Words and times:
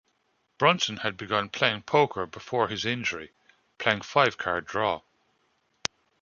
Brunson 0.57 0.97
had 0.97 1.15
begun 1.15 1.49
playing 1.49 1.83
poker 1.83 2.25
before 2.25 2.69
his 2.69 2.85
injury, 2.85 3.33
playing 3.77 4.01
five-card 4.01 4.65
draw. 4.65 5.03